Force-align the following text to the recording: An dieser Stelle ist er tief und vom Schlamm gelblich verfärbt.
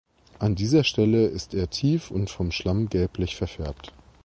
An 0.39 0.55
dieser 0.55 0.83
Stelle 0.83 1.27
ist 1.27 1.53
er 1.53 1.69
tief 1.69 2.09
und 2.09 2.31
vom 2.31 2.51
Schlamm 2.51 2.89
gelblich 2.89 3.35
verfärbt. 3.35 3.93